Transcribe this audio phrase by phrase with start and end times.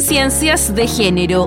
[0.00, 1.44] Conciencias de Género.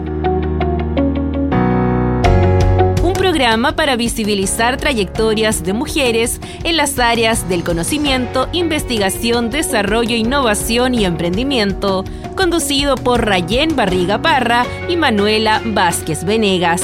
[3.01, 10.93] Un programa para visibilizar trayectorias de mujeres en las áreas del conocimiento, investigación, desarrollo, innovación
[10.93, 12.04] y emprendimiento,
[12.38, 16.83] conducido por Rayén Barriga Parra y Manuela Vázquez Venegas.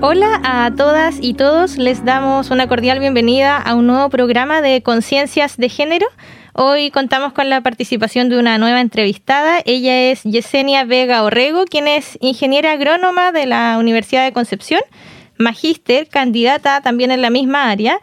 [0.00, 4.80] Hola a todas y todos, les damos una cordial bienvenida a un nuevo programa de
[4.80, 6.06] Conciencias de Género.
[6.52, 9.58] Hoy contamos con la participación de una nueva entrevistada.
[9.64, 14.80] Ella es Yesenia Vega Orrego, quien es ingeniera agrónoma de la Universidad de Concepción,
[15.36, 17.98] magíster, candidata también en la misma área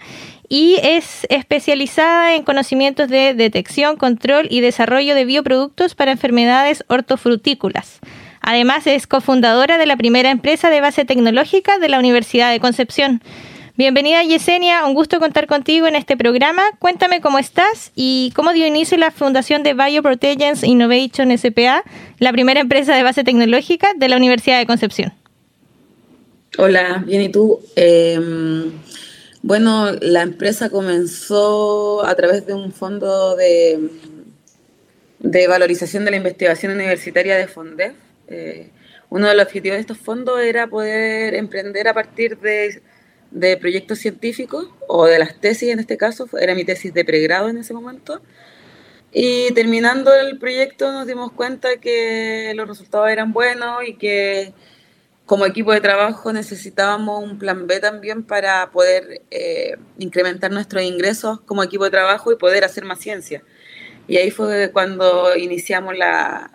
[0.49, 8.01] y es especializada en conocimientos de detección, control y desarrollo de bioproductos para enfermedades hortofrutícolas.
[8.47, 13.23] Además, es cofundadora de la primera empresa de base tecnológica de la Universidad de Concepción.
[13.75, 16.61] Bienvenida Yesenia, un gusto contar contigo en este programa.
[16.77, 21.83] Cuéntame cómo estás y cómo dio inicio la fundación de Bioprotegens Innovation SPA,
[22.19, 25.11] la primera empresa de base tecnológica de la Universidad de Concepción.
[26.59, 27.61] Hola, bien, ¿y tú?
[27.75, 28.73] Em,
[29.41, 33.89] bueno, la empresa comenzó a través de un fondo de,
[35.17, 38.71] de valorización de la investigación universitaria de FONDEF, eh,
[39.09, 42.81] uno de los objetivos de estos fondos era poder emprender a partir de,
[43.57, 47.57] proyectos científicos o de las tesis en este caso, era mi tesis de pregrado en
[47.57, 48.21] ese momento.
[49.11, 54.53] Y terminando el proyecto nos dimos cuenta que los resultados eran buenos y que
[55.25, 61.41] como equipo de trabajo necesitábamos un plan B también para poder eh, incrementar nuestros ingresos
[61.41, 63.43] como equipo de trabajo y poder hacer más ciencia.
[64.07, 66.51] Y ahí fue cuando iniciamos la,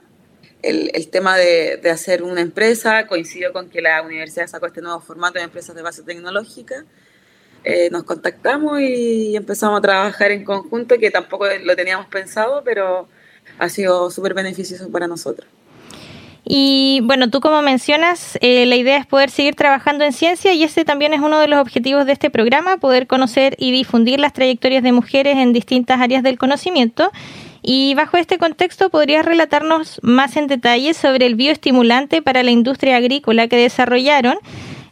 [0.62, 5.38] el, tema de, hacer una empresa, coincidió con que la universidad sacó este nuevo formato
[5.38, 6.84] de empresas de base tecnológica.
[7.64, 13.08] Eh, nos contactamos y empezamos a trabajar en conjunto, que tampoco lo teníamos pensado, pero
[13.58, 15.48] ha sido súper beneficioso para nosotros.
[16.44, 20.64] Y bueno, tú como mencionas, eh, la idea es poder seguir trabajando en ciencia y
[20.64, 24.32] ese también es uno de los objetivos de este programa, poder conocer y difundir las
[24.32, 27.12] trayectorias de mujeres en distintas áreas del conocimiento.
[27.62, 32.96] Y bajo este contexto, ¿podrías relatarnos más en detalle sobre el bioestimulante para la industria
[32.96, 34.38] agrícola que desarrollaron?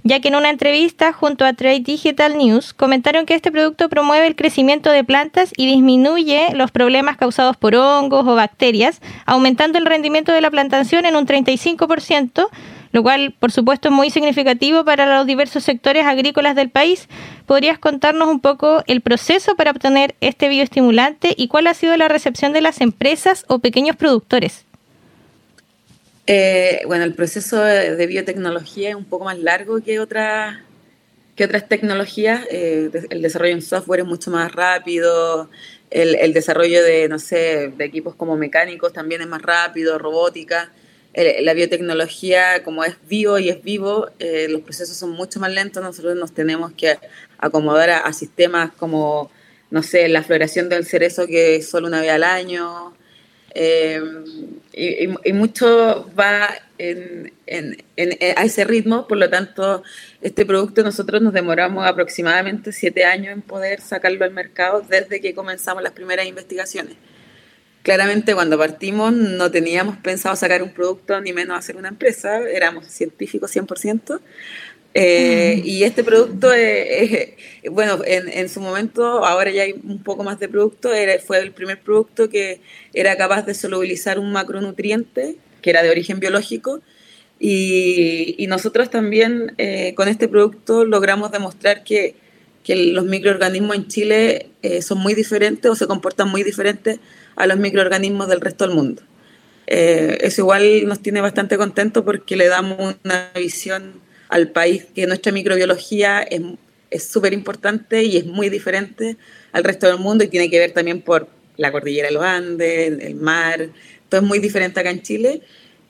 [0.05, 4.27] ya que en una entrevista junto a Trade Digital News comentaron que este producto promueve
[4.27, 9.85] el crecimiento de plantas y disminuye los problemas causados por hongos o bacterias, aumentando el
[9.85, 12.49] rendimiento de la plantación en un 35%,
[12.93, 17.09] lo cual por supuesto es muy significativo para los diversos sectores agrícolas del país.
[17.47, 22.09] ¿Podrías contarnos un poco el proceso para obtener este bioestimulante y cuál ha sido la
[22.09, 24.65] recepción de las empresas o pequeños productores?
[26.27, 30.59] Eh, bueno, el proceso de biotecnología es un poco más largo que, otras
[31.39, 32.45] que otras tecnologías.
[32.51, 35.49] Eh, el desarrollo en software es mucho más rápido.
[35.89, 40.73] El, el, desarrollo de, no sé, de equipos como mecánicos también es más rápido, robótica.
[41.21, 45.51] Eh, la biotecnología, como es vivo y es vivo, eh, los procesos son mucho más
[45.51, 46.97] lentos, nosotros nos tenemos que
[47.39, 49.29] acomodar a, sistemas como,
[49.73, 52.95] no sé, la floración del cerezo que es solo una vez al año,
[53.53, 54.01] eh,
[54.73, 57.33] y, mucho va en,
[58.37, 59.83] a ese ritmo, por lo tanto,
[60.23, 65.35] este producto nosotros nos demoramos aproximadamente siete años en poder sacarlo al mercado desde que
[65.35, 66.95] comenzamos las primeras investigaciones
[67.83, 72.87] claramente cuando partimos no teníamos pensado sacar un producto ni menos hacer una empresa, éramos
[72.87, 74.21] científicos 100%.
[74.95, 75.67] Eh, mm.
[75.67, 77.31] Y este producto, es,
[77.71, 81.53] bueno, en, su momento, ahora ya hay un poco más de producto, era, fue el
[81.53, 82.61] primer producto que
[82.95, 86.81] era capaz de solubilizar un macronutriente que era de origen biológico.
[87.39, 92.17] Y, nosotros también eh, con este producto logramos demostrar que,
[92.65, 96.99] que los microorganismos en Chile eh, son muy diferentes o se comportan muy diferentes
[97.39, 99.03] a los microorganismos del resto del mundo.
[99.67, 105.07] Eh, eso igual nos tiene bastante contentos porque le damos una visión al país que
[105.07, 106.27] nuestra microbiología
[106.91, 109.17] es súper importante y es muy diferente
[109.53, 112.99] al resto del mundo y tiene que ver también por la cordillera de los Andes,
[113.01, 113.69] el mar,
[114.09, 115.43] todo es muy diferente acá en Chile.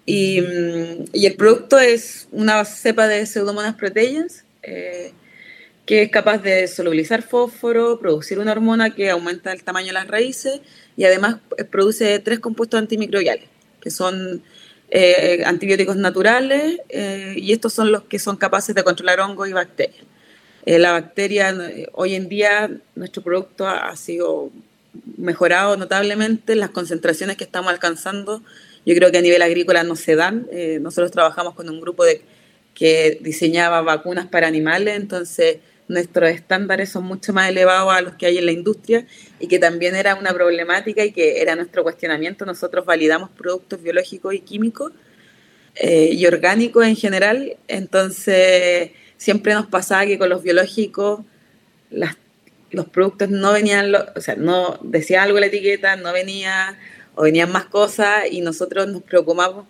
[0.06, 5.12] Y, mm, y el producto es una cepa de Pseudomonas proteins eh,
[5.88, 10.06] que es capaz de solubilizar fósforo, producir una hormona que aumenta el tamaño de las
[10.06, 10.60] raíces
[10.98, 13.48] y además eh, produce tres compuestos antimicrobiales,
[13.80, 14.42] que son
[14.90, 19.54] eh, antibióticos naturales eh, y estos son los que son capaces de controlar hongos y
[19.54, 20.04] bacterias.
[20.66, 21.56] la bacteria,
[21.94, 24.50] hoy en día nuestro producto ha, sido
[25.16, 28.42] mejorado notablemente, las concentraciones que estamos alcanzando,
[28.84, 30.46] yo creo que a nivel agrícola no se dan.
[30.82, 32.20] nosotros trabajamos con un grupo de,
[32.74, 38.26] que diseñaba vacunas para animales, entonces nuestros estándares son mucho más elevados a los que
[38.26, 39.06] hay en la industria
[39.40, 42.44] y que también era una problemática y que era nuestro cuestionamiento.
[42.44, 44.92] Nosotros validamos productos biológicos y químicos
[45.74, 51.20] eh, y orgánicos en general, entonces siempre nos pasaba que con los biológicos
[52.70, 56.78] los productos no venían, o sea, no decía algo la etiqueta, no venía
[57.14, 59.66] o venían más cosas y nosotros nos preocupamos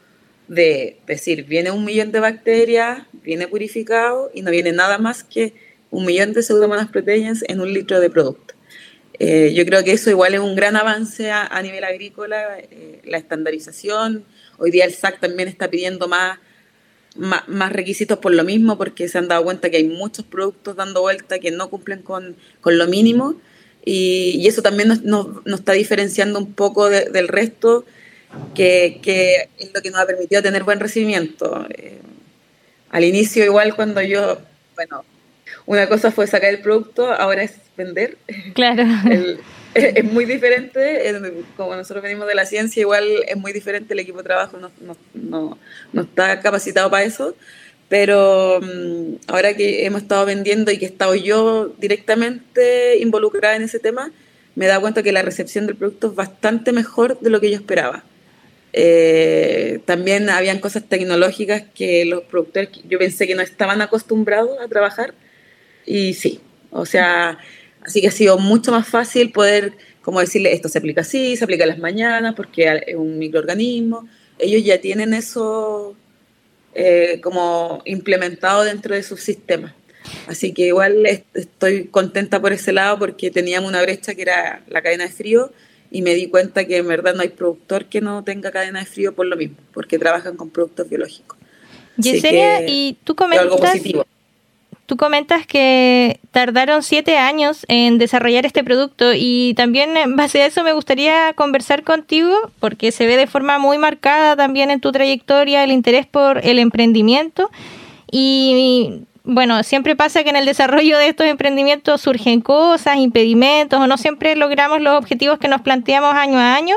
[0.49, 5.55] de decir, viene un millón de bacterias, viene purificado y no viene nada más que
[5.91, 8.55] un millón de pseudomonas proteínas en un litro de producto.
[9.19, 13.19] Eh, yo creo que eso igual es un gran avance a, nivel agrícola, eh, la
[13.19, 14.25] estandarización.
[14.59, 16.39] Hoy día el SAC también está pidiendo más,
[17.17, 21.01] más, requisitos por lo mismo, porque se han dado cuenta que hay muchos productos dando
[21.01, 23.41] vuelta que no cumplen con, con lo mínimo
[23.91, 27.87] y, eso también nos, nos, está diferenciando un poco del resto,
[28.55, 31.67] que, que, es lo que nos ha permitido tener buen recibimiento.
[31.71, 31.99] Eh,
[32.91, 34.39] al inicio, igual cuando yo,
[34.75, 35.05] bueno,
[35.69, 38.17] una cosa fue sacar el producto, ahora es vender.
[38.55, 38.85] Claro.
[39.75, 41.15] es, muy diferente,
[41.59, 44.71] como nosotros venimos de la ciencia, igual es muy diferente, el equipo de trabajo no,
[44.81, 45.59] no, no,
[45.93, 47.37] no está capacitado para eso.
[47.91, 53.63] Pero mm, ahora que hemos estado vendiendo y que he estado yo directamente involucrada en
[53.63, 54.11] ese tema,
[54.55, 57.51] me he dado cuenta que la recepción del producto es bastante mejor de lo que
[57.51, 58.05] yo esperaba.
[58.73, 64.69] Eh, también habían cosas tecnológicas que los productores, yo pensé que no estaban acostumbrados a
[64.69, 65.13] trabajar
[65.89, 66.41] y sí,
[66.71, 67.39] o sea,
[67.83, 71.45] así que ha sido mucho más fácil poder, como decirle, esto se aplica así, se
[71.45, 74.07] aplica a las mañanas porque es un microorganismo,
[74.39, 75.97] ellos ya tienen eso
[76.75, 79.73] eh, como implementado dentro de sus sistemas.
[80.27, 84.83] Así que igual estoy contenta por ese lado porque teníamos una brecha que era la
[84.83, 85.53] cadena de frío
[85.91, 88.87] y me di cuenta que en verdad no hay productor que no tenga cadena de
[88.87, 91.39] frío por lo mismo, porque trabajan con productos biológicos.
[91.97, 93.73] Yesenia, y tú comentas,
[94.89, 100.47] Tú comentas que tardaron siete años en desarrollar este producto y también en base a
[100.47, 104.91] eso me gustaría conversar contigo porque se ve de forma muy marcada también en tu
[104.91, 107.51] trayectoria el interés por el emprendimiento.
[108.11, 113.87] Y bueno, siempre pasa que en el desarrollo de estos emprendimientos surgen cosas, impedimentos o
[113.87, 116.77] no siempre logramos los objetivos que nos planteamos año a año.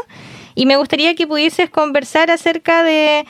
[0.53, 3.25] Y me gustaría que pudieses conversar acerca de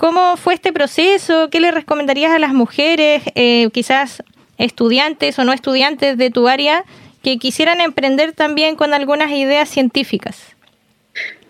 [0.00, 1.50] ¿Cómo fue este proceso?
[1.50, 4.22] ¿Qué le recomendarías a las mujeres, eh, quizás
[4.56, 6.86] estudiantes o no estudiantes de tu área,
[7.22, 10.38] que quisieran emprender también con algunas ideas científicas?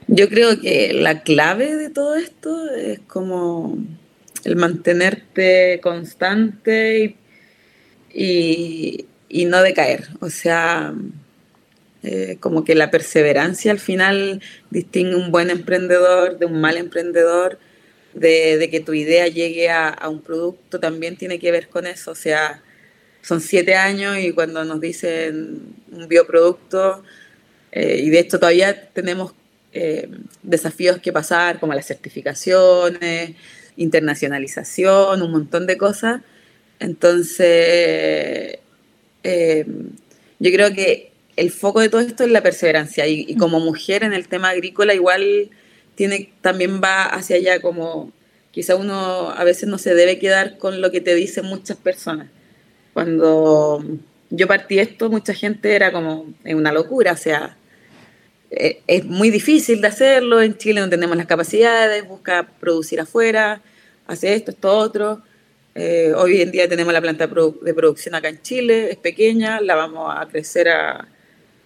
[0.08, 3.78] Yo creo que la clave de todo esto es como
[4.42, 7.14] el mantenerte constante
[8.12, 9.06] y,
[9.46, 10.08] no decaer.
[10.18, 10.92] O sea,
[12.02, 17.60] eh, como que la perseverancia al final distingue un buen emprendedor de un mal emprendedor
[18.14, 22.12] de, que tu idea llegue a, un producto también tiene que ver con eso.
[22.12, 22.62] O sea,
[23.22, 27.02] son siete años y cuando nos dicen un bioproducto,
[27.72, 29.32] eh, y de esto todavía tenemos
[29.72, 30.08] eh,
[30.42, 33.36] desafíos que pasar, como las certificaciones,
[33.76, 36.22] internacionalización, un montón de cosas.
[36.80, 38.58] Entonces,
[39.22, 39.66] eh,
[40.38, 44.12] yo creo que el foco de todo esto es la perseverancia y como mujer en
[44.12, 45.50] el tema agrícola igual
[46.40, 48.12] también va hacia allá como
[48.50, 52.28] quizá uno a veces no se debe quedar con lo que te dicen muchas personas.
[52.92, 53.84] Cuando
[54.30, 57.56] yo partí esto, mucha gente era como en una locura, o sea,
[58.50, 63.62] e, es muy difícil de hacerlo, en Chile no tenemos las capacidades, busca producir afuera,
[64.06, 65.22] hace esto, esto, otro.
[65.74, 69.76] Eh, hoy en día tenemos la planta de producción acá en Chile, es pequeña, la
[69.76, 71.06] vamos a crecer a,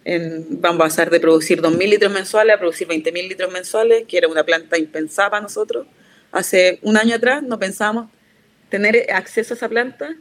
[0.04, 4.28] vamos a pasar de producir 2.000 litros mensuales a producir 20.000 litros mensuales, que era
[4.28, 5.86] una planta impensada para nosotros.
[6.30, 8.10] Hace un año atrás no pensábamos
[8.68, 10.16] tener acceso a esa planta.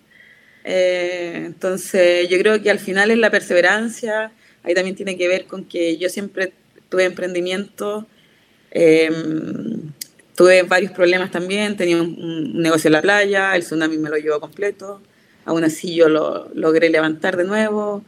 [0.63, 4.31] Eh, entonces yo creo que al final es la perseverancia,
[4.63, 6.53] ahí también tiene que ver con que yo siempre
[6.87, 8.07] tuve emprendimiento,
[8.71, 9.91] em,
[10.35, 14.39] tuve varios problemas también, tenía un, negocio en la playa, el tsunami me lo llevó
[14.39, 15.01] completo,
[15.45, 18.03] aún así yo lo logré levantar de nuevo.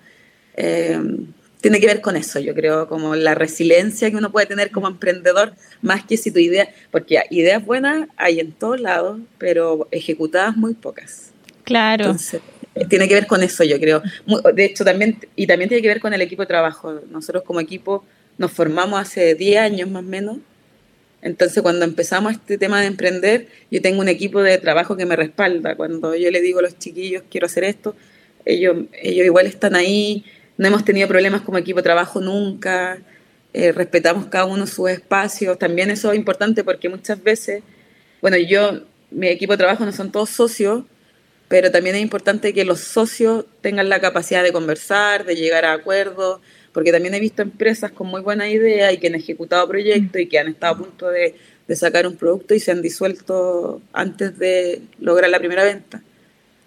[0.56, 1.28] Em,
[1.66, 4.88] tiene que ver con eso, yo creo, como la resiliencia que uno puede tener como
[4.88, 10.56] emprendedor, más que si tu idea, porque ideas buenas hay en todos lados, pero ejecutadas
[10.56, 11.32] muy pocas.
[11.64, 12.06] Claro.
[12.06, 12.42] Entonces,
[12.88, 14.04] tiene que ver con eso, yo creo.
[14.54, 17.02] De hecho, también, y también tiene que ver con el equipo de trabajo.
[17.10, 18.06] Nosotros como equipo
[18.38, 20.38] nos formamos hace 10 años más o menos.
[21.24, 25.16] Entonces, cuando empezamos este tema de emprender, yo tengo un equipo de trabajo que me
[25.16, 25.76] respalda.
[25.76, 27.96] Cuando yo le digo a los chiquillos, quiero hacer esto,
[28.46, 30.24] ellos, ellos igual están ahí
[30.58, 33.00] no hemos tenido problemas como equipo de trabajo nunca,
[33.54, 37.64] eh, respetamos cada uno sus espacios, también eso es importante porque muchas veces,
[38.22, 38.82] bueno, yo,
[39.12, 40.84] mi equipo de trabajo no son todos socios,
[41.48, 45.74] pero también es importante que los socios tengan la capacidad de conversar, de llegar a
[45.74, 46.42] acuerdos,
[46.74, 50.28] porque también he visto empresas con muy buena idea y que han ejecutado proyectos y
[50.28, 51.36] que han estado a punto de,
[51.74, 56.04] sacar un producto y se han disuelto antes de lograr la primera venta.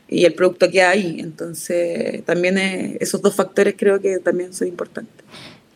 [0.08, 1.18] Y el producto queda ahí.
[1.20, 2.56] Entonces, también
[3.00, 5.24] esos dos factores creo que también son importantes.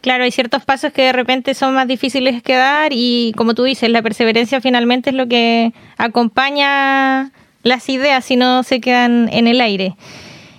[0.02, 3.62] Claro, hay ciertos pasos que de repente son más difíciles que dar y como tú
[3.62, 7.30] dices, la perseverancia finalmente es lo que acompaña
[7.62, 9.94] las ideas si no se quedan en el aire.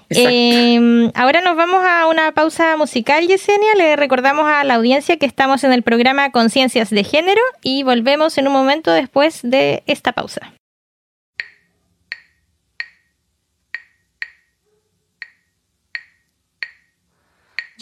[0.10, 3.76] Eh, ahora nos vamos a una pausa musical, Yesenia.
[3.76, 8.38] Le recordamos a la audiencia que estamos en el programa Conciencias de Género y volvemos
[8.38, 10.54] en un momento después de esta pausa.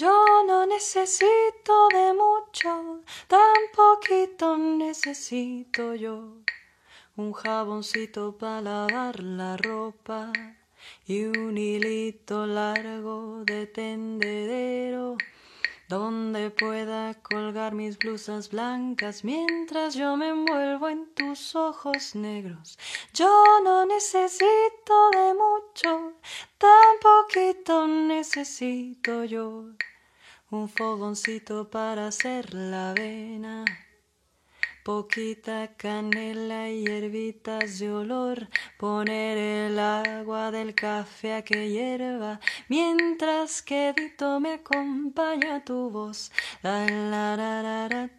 [0.01, 6.37] Yo no necesito de mucho, tan poquito necesito yo.
[7.17, 10.33] Un jaboncito para lavar la ropa
[11.05, 15.17] y un hilito largo de tendedero
[15.87, 22.79] donde pueda colgar mis blusas blancas mientras yo me envuelvo en tus ojos negros.
[23.13, 23.29] Yo
[23.63, 26.13] no necesito de mucho,
[26.57, 29.65] tan poquito necesito yo.
[30.51, 33.63] Un fogoncito para hacer la avena.
[34.83, 43.61] Poquita canela y hierbitas de olor, poner el agua del café a que hierva, mientras
[43.61, 46.33] que Dito me acompaña tu voz.
[46.61, 48.09] La, la, la,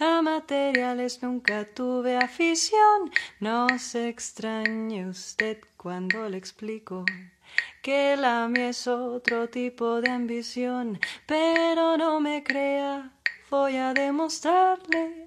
[0.00, 3.12] A materiales nunca tuve afición.
[3.38, 7.04] No se extrañe usted cuando le explico
[7.80, 13.12] que la mía es otro tipo de ambición, pero no me crea
[13.50, 15.25] voy a demostrarle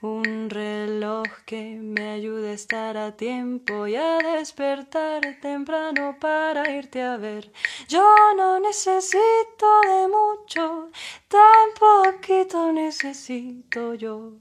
[0.00, 7.02] un reloj que me ayude a estar a tiempo y a despertar temprano para irte
[7.02, 7.52] a ver.
[7.88, 8.04] Yo
[8.36, 10.90] no necesito de mucho,
[11.26, 14.34] tan poquito necesito yo.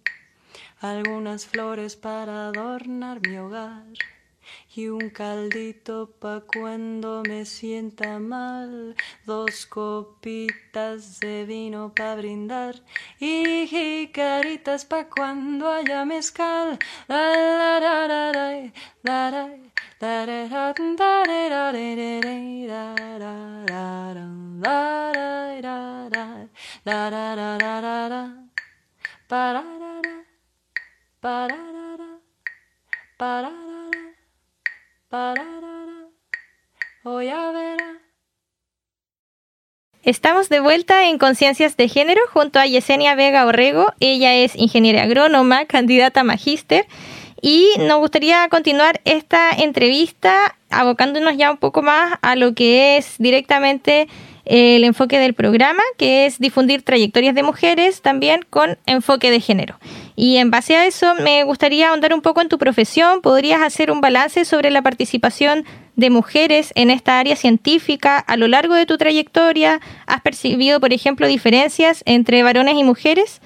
[0.79, 3.85] Algunas flores para adornar mi hogar
[4.77, 12.75] y un caldito pa' cuando me sienta mal, dos copitas de vino pa' brindar
[13.19, 16.77] y jicaritas pa' cuando haya mezcal.
[40.03, 43.93] Estamos de vuelta en Conciencias de Género junto a Yesenia Vega Orrego.
[44.01, 46.87] Ella es ingeniera agrónoma, candidata a magíster.
[47.41, 53.15] Y nos gustaría continuar esta entrevista abocándonos ya un poco más a lo que es
[53.17, 54.09] directamente
[54.43, 59.79] el enfoque del programa, que es difundir trayectorias de mujeres también con enfoque de género.
[60.19, 63.21] Y en base a eso me gustaría ahondar un poco en tu profesión.
[63.21, 65.63] ¿Podrías hacer un balance sobre la participación
[65.95, 69.79] de mujeres en esta área científica a lo largo de tu trayectoria?
[70.07, 73.41] ¿Has percibido, por ejemplo, diferencias entre varones y mujeres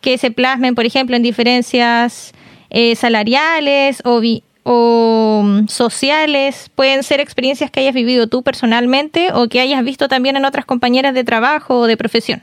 [0.00, 2.32] que se plasmen, por ejemplo, en diferencias
[2.70, 4.22] eh, salariales o,
[4.62, 6.70] o mm, sociales?
[6.74, 10.64] Pueden ser experiencias que hayas vivido tú personalmente o que hayas visto también en otras
[10.64, 12.42] compañeras de trabajo o de profesión.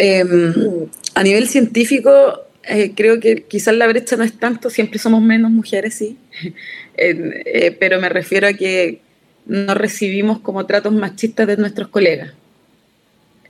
[0.00, 5.20] Em, a nivel científico, eh, creo que quizás la brecha no es tanto, siempre somos
[5.20, 6.16] menos mujeres, sí,
[6.96, 9.00] eh, pero me refiero a que
[9.44, 12.34] no recibimos como tratos machistas de nuestros colegas.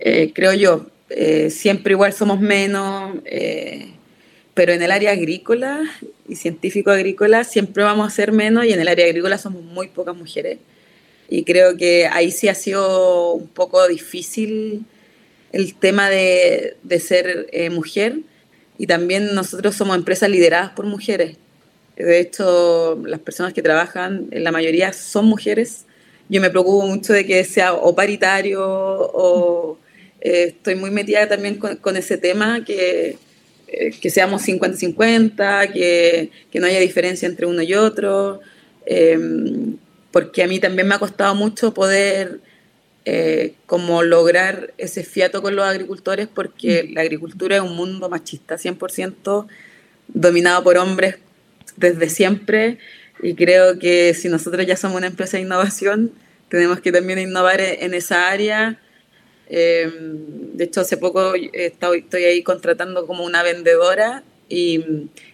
[0.00, 0.86] Eh, creo yo,
[1.50, 3.18] siempre igual somos menos,
[4.54, 5.82] pero en el área agrícola
[6.26, 9.88] y científico agrícola siempre vamos a ser menos y en el área agrícola somos muy
[9.88, 10.58] pocas mujeres.
[11.28, 14.86] Y creo que ahí sí ha sido un poco difícil
[15.52, 18.18] el tema de, de ser mujer
[18.78, 21.36] y también nosotros somos empresas lideradas por mujeres.
[21.96, 25.84] De hecho, las personas que trabajan, la mayoría son mujeres.
[26.28, 29.78] Yo me preocupo mucho de que sea o paritario o
[30.20, 33.16] eh, estoy muy metida también con, ese tema, que,
[33.66, 38.40] eh, que seamos 50-50, que, que, no haya diferencia entre uno y otro,
[38.86, 39.76] em,
[40.10, 42.40] porque a mí también me ha costado mucho poder
[43.10, 46.92] eh, como lograr ese fiato con los agricultores, porque mm.
[46.92, 49.46] la agricultura es un mundo machista, 100%
[50.08, 51.16] dominado por hombres
[51.76, 52.76] desde siempre,
[53.22, 56.12] y creo que si nosotros ya somos una empresa de innovación,
[56.50, 58.78] tenemos que también innovar en esa área.
[59.48, 64.84] Em, de hecho, hace poco estoy, estoy ahí contratando como una vendedora y,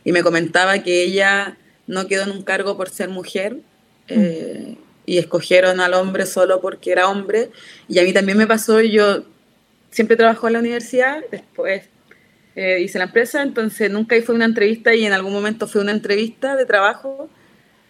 [0.05, 1.57] y, me comentaba que ella
[1.89, 3.57] no quedó en un cargo por ser mujer.
[4.07, 4.77] Eh,
[5.07, 7.51] y escogieron al hombre solo porque era hombre.
[7.89, 9.25] Y a mí también me pasó, yo
[9.91, 11.85] siempre trabajo en la universidad, después
[12.57, 15.93] eh, hice la empresa, entonces nunca fue una entrevista y en algún momento fue una
[15.93, 17.29] entrevista de trabajo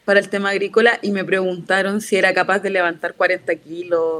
[0.04, 4.18] para el tema agrícola y me preguntaron si era capaz de levantar 40 kilos.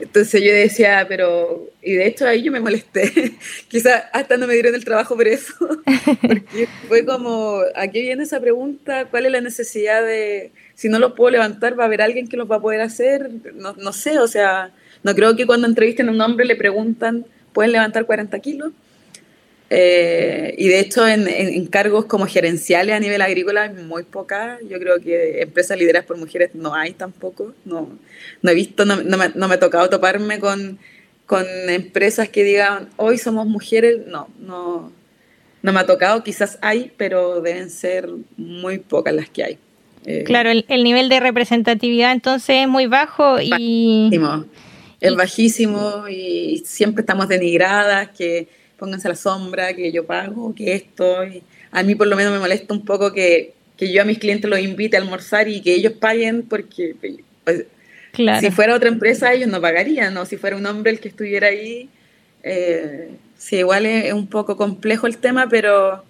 [0.00, 3.34] Entonces yo decía, pero, y de hecho ahí yo me molesté,
[3.68, 5.54] quizás hasta no me dieron el trabajo por eso,
[6.20, 9.06] porque fue como, ¿a qué viene esa pregunta?
[9.06, 12.36] ¿Cuál es la necesidad de, si no lo puedo levantar, va a haber alguien que
[12.36, 13.30] lo va a poder hacer?
[13.54, 17.26] No, no sé, o sea, no creo que cuando entrevisten a un hombre le preguntan,
[17.52, 18.72] ¿pueden levantar 40 kilos?
[19.70, 24.58] Eh, y de hecho, en, cargos como gerenciales a nivel agrícola hay muy pocas.
[24.68, 27.54] Yo creo que empresas lideradas por mujeres no hay tampoco.
[27.64, 27.98] No,
[28.42, 30.78] no he visto, no, me, no, me, ha tocado toparme con,
[31.26, 34.06] con empresas que digan, hoy somos mujeres.
[34.06, 34.90] No, no,
[35.62, 36.24] no me ha tocado.
[36.24, 39.58] Quizás hay, pero deben ser muy pocas las que hay.
[40.06, 43.50] Eh, claro, el, el, nivel de representatividad entonces es muy bajo y...
[43.50, 44.46] Bajísimo.
[45.00, 48.48] Es bajísimo y siempre estamos denigradas, que
[48.78, 51.18] pónganse a la sombra, que yo pago, que esto.
[51.70, 54.48] a mí por lo menos me molesta un poco que, que, yo a mis clientes
[54.48, 56.94] los invite a almorzar y que ellos paguen porque
[57.44, 57.64] pues,
[58.40, 61.48] si fuera otra empresa ellos no pagarían, o si fuera un hombre el que estuviera
[61.48, 61.88] ahí.
[62.42, 66.04] Eh, sí, igual es, un poco complejo el tema, pero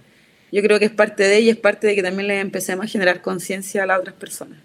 [0.53, 2.88] yo creo que es parte de ella, es parte de que también le empecemos a
[2.88, 4.59] generar conciencia a las otras personas.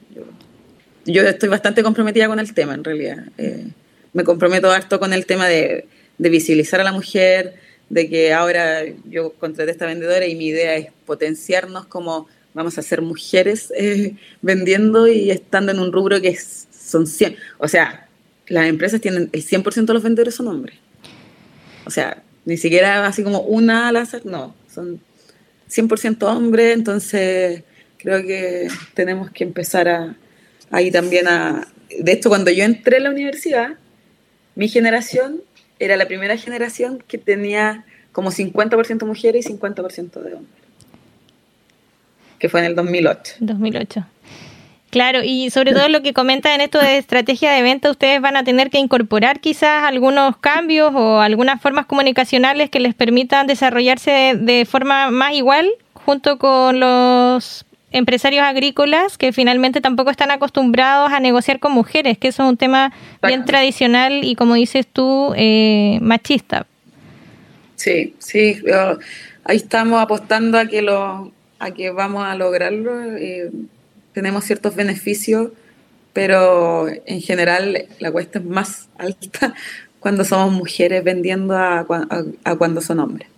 [1.06, 3.26] Yo, estoy bastante comprometida con el tema, en realidad.
[3.38, 3.66] Eh,
[4.14, 5.86] me comprometo harto con el tema de,
[6.18, 7.56] de visibilizar a la mujer,
[7.94, 12.82] de que ahora yo contraté esta vendedora y mi idea es potenciarnos como vamos a
[12.82, 17.36] ser mujeres eh, vendiendo y estando en un rubro que son 100.
[17.60, 18.08] O sea,
[18.48, 20.76] las empresas tienen el 100% de los vendedores son hombres.
[21.86, 25.00] O sea, ni siquiera así como una al azar, no, son
[25.70, 27.62] 100% hombres, entonces
[27.98, 30.16] creo que tenemos que empezar a,
[30.72, 31.68] ahí también a...
[32.00, 33.78] De hecho, cuando yo entré a la universidad,
[34.56, 35.44] mi generación
[35.84, 40.64] era la primera generación que tenía como 50% mujeres y 50% de hombres.
[42.40, 43.36] Que fue en el 2008.
[43.40, 44.06] 2008.
[44.94, 48.36] Claro, y sobre todo lo que comenta en esto de estrategia de venta, ustedes van
[48.36, 54.36] a tener que incorporar quizás algunos cambios o algunas formas comunicacionales que les permitan desarrollarse
[54.40, 61.20] de forma más igual junto con los empresarios agrícolas que finalmente tampoco están acostumbrados a
[61.20, 66.00] negociar con mujeres, que eso es un tema bien tradicional y como dices tú, eh,
[66.02, 66.66] machista.
[67.76, 68.62] Sí, sí,
[69.44, 73.02] ahí estamos apostando a que, lo, a que vamos a lograrlo.
[73.16, 73.52] Eh,
[74.14, 75.52] tenemos ciertos beneficios,
[76.14, 79.54] pero en general la cuesta es más alta
[80.00, 81.86] cuando somos mujeres vendiendo a
[82.58, 83.33] cuando son hombres.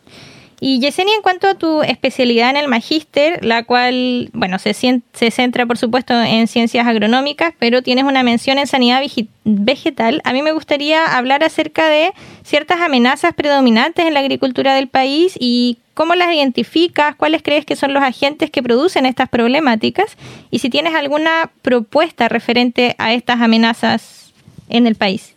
[0.59, 5.31] Y Yesenia, en cuanto a tu especialidad en el magíster, la cual, bueno, se, se
[5.31, 9.01] centra por supuesto en ciencias agronómicas, pero tienes una mención en sanidad
[9.43, 12.13] vegetal, a mí me gustaría hablar acerca de
[12.43, 17.75] ciertas amenazas predominantes en la agricultura del país y cómo las identificas, cuáles crees que
[17.75, 20.17] son los agentes que producen estas problemáticas
[20.51, 24.33] y si tienes alguna propuesta referente a estas amenazas
[24.69, 25.33] en el país.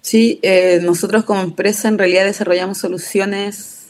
[0.00, 3.81] Sí, eh, nosotros como empresa en realidad desarrollamos soluciones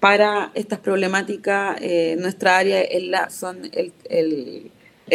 [0.00, 1.78] para estas problemáticas.
[1.80, 4.70] Eh, nuestra área es la, son el, el,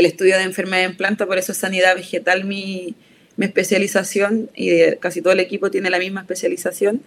[0.05, 2.95] estudio de enfermedad en planta, por eso es sanidad vegetal mi,
[3.37, 7.01] mi especialización y casi todo el equipo tiene la misma especialización.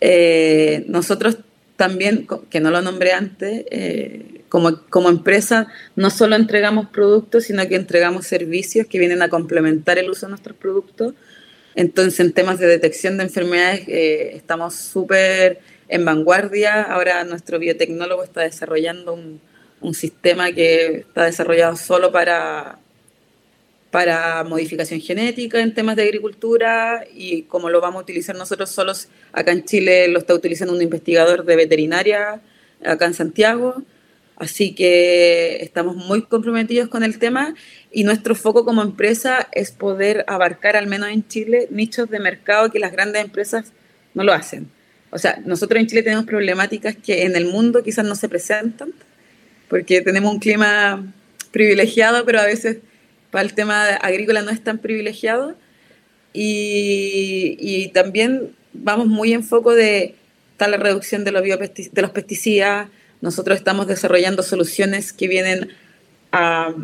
[0.00, 1.38] Eh, nosotros
[1.76, 7.66] también, que no lo nombré antes, eh, como, como, empresa no solo entregamos productos, sino
[7.66, 11.14] que entregamos servicios que vienen a complementar el uso de nuestros productos.
[11.74, 16.82] Entonces, en temas de detección de enfermedades, estamos súper en vanguardia.
[16.82, 19.40] Ahora nuestro biotecnólogo está desarrollando un,
[19.92, 22.78] sistema que está desarrollado solo para,
[23.90, 29.08] para modificación genética en temas de agricultura y como lo vamos a utilizar nosotros solos,
[29.30, 32.40] acá en Chile lo está utilizando un investigador de veterinaria
[32.82, 33.82] acá en Santiago.
[34.36, 37.54] Así que estamos muy comprometidos con el tema
[37.92, 42.70] y nuestro foco como empresa es poder abarcar, al menos en Chile, nichos de mercado
[42.70, 43.72] que las grandes empresas
[44.14, 44.70] no lo hacen.
[45.14, 48.92] O sea, nosotros en Chile tenemos problemáticas que en el mundo quizás no se presentan,
[49.68, 51.14] porque tenemos un clima
[51.52, 52.78] privilegiado, pero a veces
[53.30, 55.54] para el tema agrícola no es tan privilegiado.
[56.32, 60.16] Y, también vamos muy en foco de
[60.56, 62.88] tal la reducción de los, de los pesticidas.
[63.20, 65.68] Nosotros estamos desarrollando soluciones que vienen
[66.32, 66.74] a,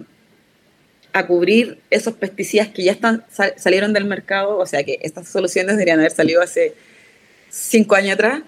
[1.13, 3.25] a cubrir esos pesticidas que ya están,
[3.57, 6.75] salieron del mercado, o sea que estas soluciones deberían haber salido hace
[7.51, 8.43] cinco años atrás,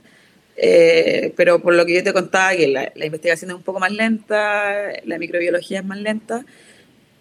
[0.56, 3.92] eh, pero por lo que yo te contaba, que la, investigación es un poco más
[3.92, 6.44] lenta, la microbiología es más lenta,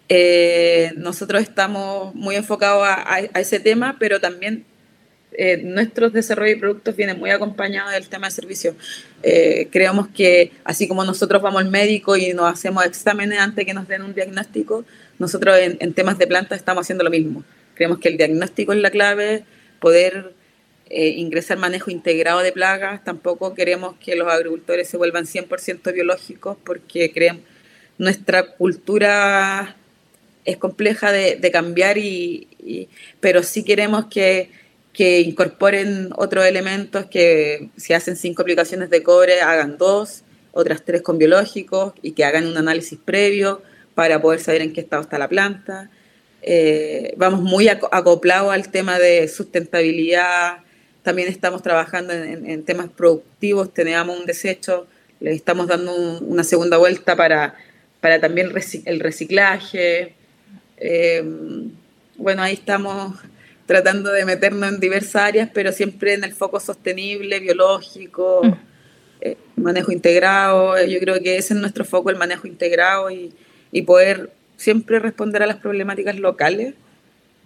[0.08, 4.64] eh, nosotros estamos muy enfocados a, ese tema, pero también
[5.32, 8.76] eh, nuestros desarrollos y productos vienen muy acompañados del tema de servicio.
[9.70, 13.88] creemos que así como nosotros vamos al médico y nos hacemos exámenes antes que nos
[13.88, 14.84] den un diagnóstico,
[15.18, 17.44] nosotros en, temas de planta estamos haciendo lo mismo.
[17.74, 19.44] Creemos que el diagnóstico es la clave,
[19.80, 20.34] poder
[20.94, 23.02] eh, ingresar manejo integrado de plagas.
[23.02, 27.42] Tampoco queremos que los agricultores se vuelvan 100% biológicos porque creemos
[27.96, 29.76] nuestra cultura
[30.44, 32.88] es compleja de, cambiar, y,
[33.20, 34.50] pero sí queremos que,
[34.92, 41.00] que, incorporen otros elementos, que si hacen cinco aplicaciones de cobre, hagan dos, otras tres
[41.00, 43.62] con biológicos y que hagan un análisis previo
[43.94, 45.90] para poder saber en qué estado está la planta.
[46.42, 50.58] Eh, vamos muy acoplados al tema de sustentabilidad.
[51.02, 53.72] También estamos trabajando en, temas productivos.
[53.74, 54.86] Teníamos un desecho,
[55.20, 57.54] le estamos dando una segunda vuelta para,
[58.00, 58.52] para también
[58.84, 60.14] el reciclaje.
[60.76, 61.24] Eh,
[62.16, 63.16] bueno, ahí estamos
[63.66, 68.52] tratando de meternos en diversas áreas, pero siempre en el foco sostenible, biológico, mm.
[69.22, 70.82] eh, manejo integrado.
[70.84, 73.32] Yo creo que ese es nuestro foco, el manejo integrado y,
[73.72, 76.74] y poder siempre responder a las problemáticas locales,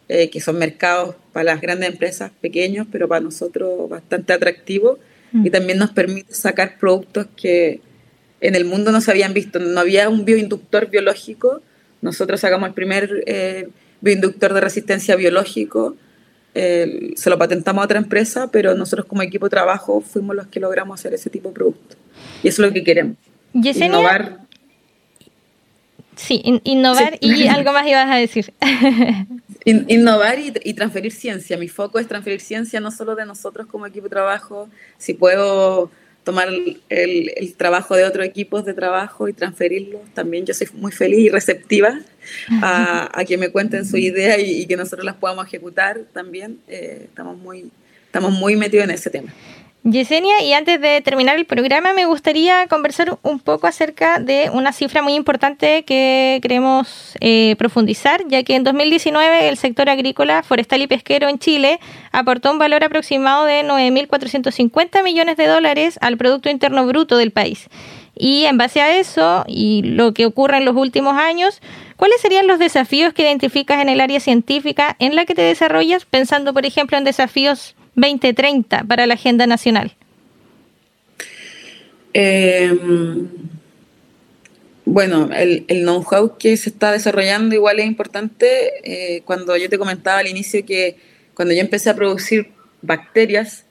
[0.09, 4.99] eh, que son mercados para las grandes empresas pequeños, pero para nosotros bastante atractivos,
[5.33, 5.47] mm.
[5.47, 7.81] y también nos permite sacar productos que
[8.41, 9.59] en el mundo no se habían visto.
[9.59, 11.63] No había un bioinductor biológico,
[12.03, 13.69] nosotros sacamos el primer eh,
[14.01, 15.97] bioinductor de resistencia biológico,
[16.55, 20.59] se lo patentamos a otra empresa, pero nosotros como equipo de trabajo fuimos los que
[20.59, 21.97] logramos hacer ese tipo de producto.
[22.43, 23.17] Y eso es lo que queremos.
[23.53, 24.47] Yesenia, innovar
[26.17, 28.53] Sí, innovar y algo más ibas a decir.
[29.67, 31.57] innovar y, transferir ciencia.
[31.57, 35.91] Mi foco es transferir ciencia no solo de nosotros como equipo de trabajo, si puedo
[36.23, 36.49] tomar
[36.89, 41.29] el, trabajo de otros equipos de trabajo y transferirlo, también yo soy muy feliz y
[41.29, 42.01] receptiva
[42.63, 46.59] a, que me cuenten su idea y, que nosotros las podamos ejecutar también.
[46.69, 47.71] Eh, estamos, muy,
[48.07, 49.33] estamos muy metidos en ese tema.
[49.89, 54.73] Yesenia, y antes de terminar el programa, me gustaría conversar un poco acerca de una
[54.73, 60.83] cifra muy importante que queremos eh, profundizar, ya que en 2019 el sector agrícola, forestal
[60.83, 61.79] y pesquero en Chile
[62.11, 67.69] aportó un valor aproximado de 9.450 millones de dólares al Producto Interno Bruto del país.
[68.17, 71.61] Y en base a eso y lo que ocurre en los últimos años,
[71.95, 76.07] ¿cuáles serían los desafíos que identificas en el área científica en la que te desarrollas,
[76.07, 79.95] pensando, por ejemplo, en desafíos 2030 para la agenda nacional?
[82.13, 83.29] Em,
[84.85, 88.73] bueno, el, know-how que se está desarrollando igual es importante.
[88.85, 90.97] Eh, cuando yo te comentaba al inicio que
[91.35, 93.65] cuando yo empecé a producir bacterias,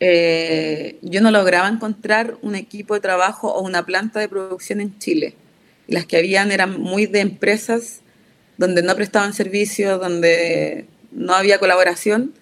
[0.00, 4.98] eh, yo no lograba encontrar un equipo de trabajo o una planta de producción en
[4.98, 5.34] Chile.
[5.86, 8.02] Las que habían eran muy de empresas
[8.58, 12.34] donde no prestaban servicios, donde no había colaboración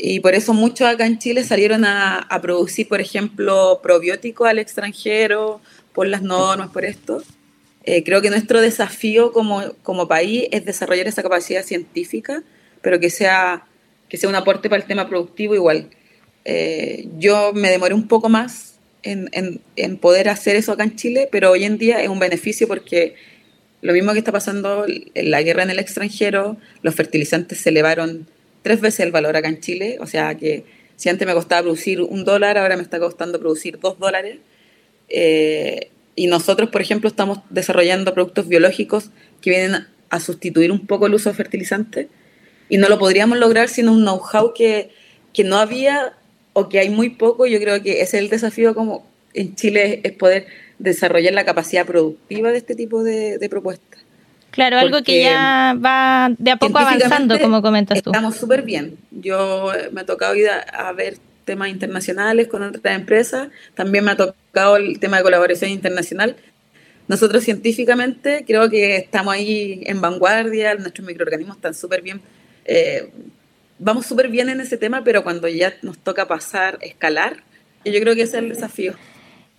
[0.00, 5.60] y por eso muchos acá en Chile salieron a, producir, por ejemplo, probióticos al extranjero,
[5.92, 7.22] por las normas, por esto.
[7.84, 12.42] Eh, creo que nuestro desafío como, como, país es desarrollar esa capacidad científica,
[12.80, 13.64] pero que sea,
[14.08, 15.88] que sea un aporte para el tema productivo igual.
[16.44, 20.96] Eh, yo me demoré un poco más en, en, en, poder hacer eso acá en
[20.96, 23.16] Chile, pero hoy en día es un beneficio porque
[23.80, 28.28] lo mismo que está pasando en la guerra en el extranjero, los fertilizantes se elevaron
[28.62, 30.64] tres veces el valor acá en Chile, o sea que
[30.98, 34.38] si antes me costaba producir un dólar, ahora me está costando producir dos dólares.
[35.08, 41.06] Eh, y nosotros, por ejemplo, estamos desarrollando productos biológicos que vienen a sustituir un poco
[41.06, 42.08] el uso de fertilizantes
[42.68, 44.90] y no lo podríamos lograr sin un know-how que,
[45.32, 46.14] que, no había
[46.52, 47.46] o que hay muy poco.
[47.46, 50.46] Yo creo que ese es el desafío como en Chile, es poder
[50.80, 53.97] desarrollar la capacidad productiva de este tipo de propuestas.
[54.58, 58.10] Claro, algo que ya va de a poco avanzando, como comentas tú.
[58.10, 58.98] Estamos súper bien.
[59.12, 63.50] Yo me ha tocado ir a, ver temas internacionales con otras empresas.
[63.76, 66.34] También me ha tocado el tema de colaboración internacional.
[67.06, 72.20] nosotros científicamente creo que estamos ahí en vanguardia, nuestros microorganismos están súper bien,
[72.64, 73.12] eh,
[73.78, 77.44] vamos súper bien en ese tema, pero cuando ya nos toca pasar, escalar,
[77.84, 78.94] yo creo que ese es el desafío.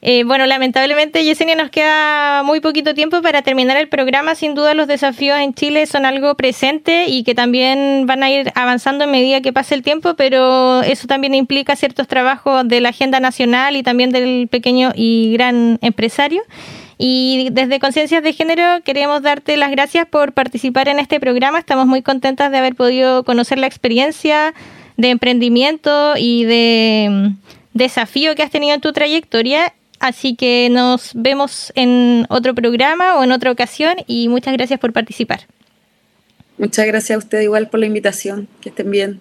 [0.02, 4.34] Eh, bueno, lamentablemente, Yesenia, nos queda muy poquito tiempo para terminar el programa.
[4.34, 8.52] Sin duda, los desafíos en Chile son algo presente y que también van a ir
[8.56, 12.90] avanzando en medida que pase el tiempo, pero eso también implica ciertos trabajos de la
[12.90, 16.42] agenda nacional y también del pequeño y gran empresario.
[16.98, 21.60] Y desde Conciencias de Género queremos darte las gracias por participar en este programa.
[21.60, 24.54] Estamos muy contentas de haber podido conocer la experiencia
[24.96, 27.28] de emprendimiento y de mm,
[27.74, 33.24] desafío que has tenido en tu trayectoria Así que nos vemos en otro programa o
[33.24, 35.42] en otra ocasión y muchas gracias por participar.
[36.58, 38.48] Muchas gracias a usted igual por la invitación.
[38.62, 39.20] Que estén bien.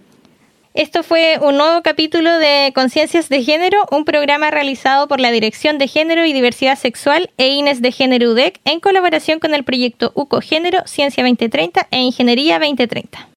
[0.74, 5.78] Esto fue un nuevo capítulo de Conciencias de Género, un programa realizado por la Dirección
[5.78, 10.12] de Género y Diversidad Sexual e INES de Género UDEC en colaboración con el proyecto
[10.14, 13.28] UCO Género, Ciencia 2030 e Ingeniería 2030.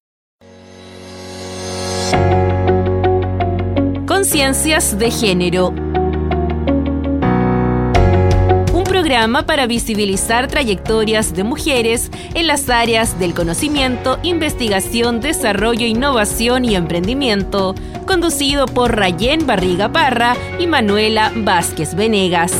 [4.06, 5.74] Conciencias de Género
[9.46, 17.76] para visibilizar trayectorias de mujeres en las áreas del conocimiento, investigación, desarrollo, innovación y emprendimiento,
[18.08, 22.54] conducido por Rayén Barriga Parra y Manuela Vázquez Venegas.